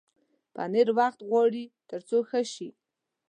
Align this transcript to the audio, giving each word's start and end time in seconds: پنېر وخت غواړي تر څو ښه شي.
پنېر 0.53 0.87
وخت 0.97 1.19
غواړي 1.29 1.63
تر 1.89 1.99
څو 2.09 2.17
ښه 2.29 2.41
شي. 2.53 2.69